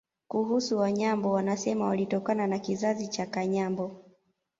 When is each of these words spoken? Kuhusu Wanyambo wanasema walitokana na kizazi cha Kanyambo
Kuhusu 0.27 0.77
Wanyambo 0.77 1.31
wanasema 1.31 1.85
walitokana 1.85 2.47
na 2.47 2.59
kizazi 2.59 3.07
cha 3.07 3.25
Kanyambo 3.25 4.05